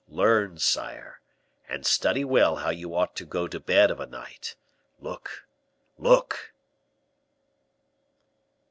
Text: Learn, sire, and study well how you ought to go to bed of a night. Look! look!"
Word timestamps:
Learn, 0.07 0.57
sire, 0.57 1.19
and 1.69 1.85
study 1.85 2.25
well 2.25 2.55
how 2.55 2.71
you 2.71 2.95
ought 2.95 3.15
to 3.17 3.23
go 3.23 3.47
to 3.47 3.59
bed 3.59 3.91
of 3.91 3.99
a 3.99 4.07
night. 4.07 4.55
Look! 4.99 5.45
look!" 5.99 6.53